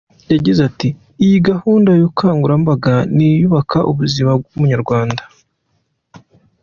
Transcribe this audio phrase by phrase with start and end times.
[0.33, 0.89] Yagize ati
[1.23, 5.21] “Iyi gahunda y’ubukangurambaga ni iyubaka ubuzima bw’Umunyarwanda.